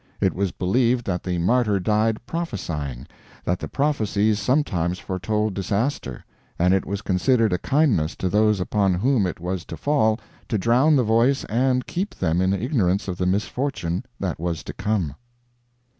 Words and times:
It 0.19 0.33
was 0.33 0.51
believed 0.51 1.05
that 1.05 1.21
the 1.21 1.37
martyr 1.37 1.79
died 1.79 2.25
prophecying; 2.25 3.05
that 3.43 3.59
the 3.59 3.67
prophecies 3.67 4.39
sometimes 4.39 4.97
foretold 4.97 5.53
disaster, 5.53 6.25
and 6.57 6.73
it 6.73 6.87
was 6.87 7.03
considered 7.03 7.53
a 7.53 7.59
kindness 7.59 8.15
to 8.15 8.27
those 8.27 8.59
upon 8.59 8.95
whom 8.95 9.27
it 9.27 9.39
was 9.39 9.63
to 9.65 9.77
fall 9.77 10.19
to 10.49 10.57
drown 10.57 10.95
the 10.95 11.03
voice 11.03 11.45
and 11.45 11.85
keep 11.85 12.15
them 12.15 12.41
in 12.41 12.51
ignorance 12.51 13.07
of 13.07 13.19
the 13.19 13.27
misfortune 13.27 14.03
that 14.19 14.39
was 14.39 14.63
to 14.63 14.73
come. 14.73 15.13